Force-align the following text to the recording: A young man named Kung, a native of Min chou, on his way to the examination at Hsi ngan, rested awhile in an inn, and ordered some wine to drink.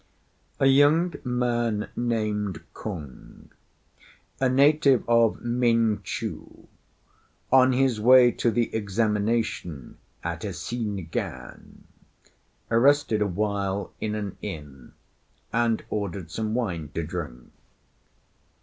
A 0.59 0.65
young 0.65 1.13
man 1.23 1.91
named 1.95 2.63
Kung, 2.73 3.51
a 4.39 4.49
native 4.49 5.07
of 5.07 5.43
Min 5.45 6.01
chou, 6.01 6.67
on 7.51 7.73
his 7.73 8.01
way 8.01 8.31
to 8.31 8.49
the 8.49 8.73
examination 8.73 9.99
at 10.23 10.41
Hsi 10.43 10.85
ngan, 10.85 11.81
rested 12.69 13.21
awhile 13.21 13.93
in 14.01 14.15
an 14.15 14.37
inn, 14.41 14.93
and 15.53 15.83
ordered 15.91 16.31
some 16.31 16.55
wine 16.55 16.89
to 16.95 17.03
drink. 17.03 17.51